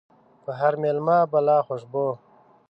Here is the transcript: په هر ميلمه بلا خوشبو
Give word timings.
په 0.43 0.51
هر 0.59 0.73
ميلمه 0.81 1.17
بلا 1.31 1.57
خوشبو 1.67 2.07